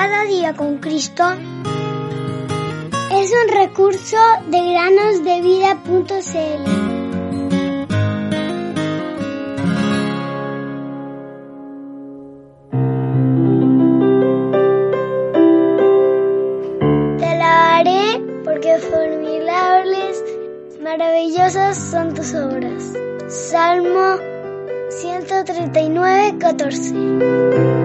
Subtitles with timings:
[0.00, 1.24] Cada día con Cristo
[3.10, 4.16] es un recurso
[4.46, 6.68] de granosdevida.cl.
[18.44, 20.22] porque formidables,
[20.80, 22.92] maravillosas son tus obras.
[23.26, 24.18] Salmo
[24.90, 27.77] 139, 14.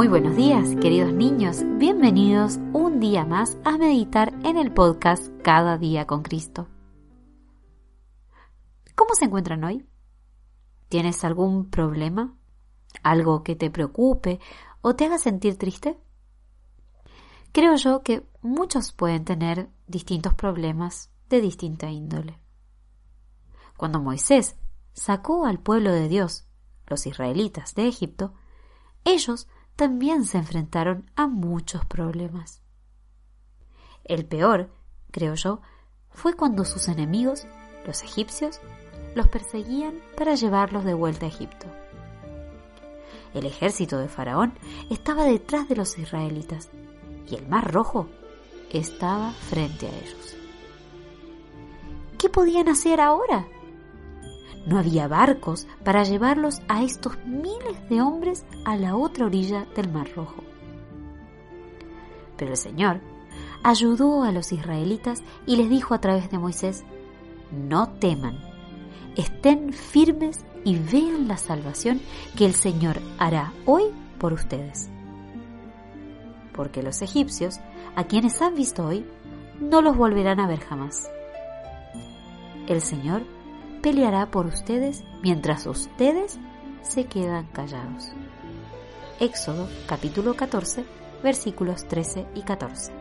[0.00, 1.58] Muy buenos días, queridos niños.
[1.76, 6.68] Bienvenidos un día más a meditar en el podcast Cada día con Cristo.
[8.94, 9.86] ¿Cómo se encuentran hoy?
[10.88, 12.34] ¿Tienes algún problema?
[13.02, 14.40] ¿Algo que te preocupe
[14.80, 15.98] o te haga sentir triste?
[17.52, 22.40] Creo yo que muchos pueden tener distintos problemas de distinta índole.
[23.76, 24.56] Cuando Moisés
[24.94, 26.46] sacó al pueblo de Dios,
[26.86, 28.32] los israelitas de Egipto,
[29.04, 29.46] ellos
[29.80, 32.60] también se enfrentaron a muchos problemas.
[34.04, 34.68] El peor,
[35.10, 35.62] creo yo,
[36.10, 37.46] fue cuando sus enemigos,
[37.86, 38.60] los egipcios,
[39.14, 41.66] los perseguían para llevarlos de vuelta a Egipto.
[43.32, 44.52] El ejército de Faraón
[44.90, 46.68] estaba detrás de los israelitas
[47.26, 48.06] y el mar rojo
[48.68, 50.36] estaba frente a ellos.
[52.18, 53.48] ¿Qué podían hacer ahora?
[54.66, 59.90] No había barcos para llevarlos a estos miles de hombres a la otra orilla del
[59.90, 60.44] Mar Rojo.
[62.36, 63.00] Pero el Señor
[63.62, 66.84] ayudó a los israelitas y les dijo a través de Moisés,
[67.50, 68.38] no teman,
[69.16, 72.00] estén firmes y vean la salvación
[72.36, 73.84] que el Señor hará hoy
[74.18, 74.90] por ustedes
[76.60, 77.58] porque los egipcios,
[77.96, 79.06] a quienes han visto hoy,
[79.60, 81.10] no los volverán a ver jamás.
[82.66, 83.22] El Señor
[83.80, 86.38] peleará por ustedes mientras ustedes
[86.82, 88.10] se quedan callados.
[89.18, 90.84] Éxodo capítulo 14
[91.22, 92.92] versículos 13 y 14.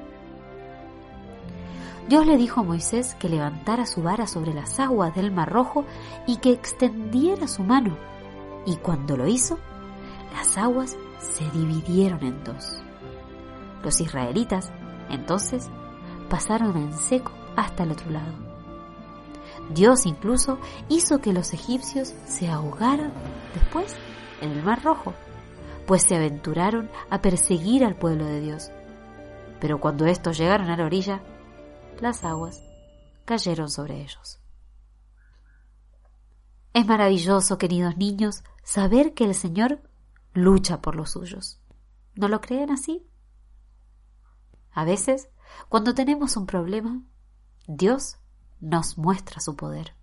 [2.08, 5.86] Dios le dijo a Moisés que levantara su vara sobre las aguas del Mar Rojo
[6.26, 7.96] y que extendiera su mano.
[8.66, 9.60] Y cuando lo hizo,
[10.34, 12.82] las aguas se dividieron en dos.
[13.84, 14.72] Los israelitas,
[15.10, 15.70] entonces,
[16.30, 18.49] pasaron en seco hasta el otro lado.
[19.70, 20.60] Dios incluso
[20.90, 23.14] hizo que los egipcios se ahogaran
[23.54, 23.96] después
[24.42, 25.14] en el Mar Rojo,
[25.86, 28.72] pues se aventuraron a perseguir al pueblo de Dios.
[29.60, 31.22] Pero cuando estos llegaron a la orilla,
[32.00, 32.64] las aguas
[33.26, 34.40] cayeron sobre ellos.
[36.74, 39.82] Es maravilloso, queridos niños, saber que el Señor
[40.34, 41.60] lucha por los suyos.
[42.16, 43.08] ¿No lo creen así?
[44.72, 45.30] A veces,
[45.68, 47.02] cuando tenemos un problema,
[47.68, 48.18] Dios
[48.60, 49.94] nos muestra su poder.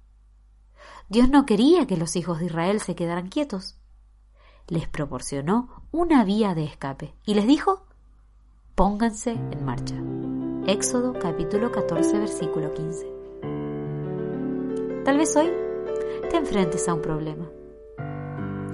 [1.09, 3.79] Dios no quería que los hijos de Israel se quedaran quietos.
[4.69, 7.87] Les proporcionó una vía de escape y les dijo,
[8.75, 9.95] pónganse en marcha.
[10.67, 13.07] Éxodo capítulo 14 versículo 15.
[15.05, 15.53] Tal vez hoy
[16.29, 17.47] te enfrentes a un problema.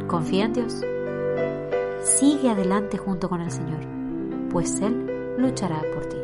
[0.09, 0.81] Confía en Dios.
[2.03, 3.81] Sigue adelante junto con el Señor,
[4.51, 6.17] pues Él luchará por ti.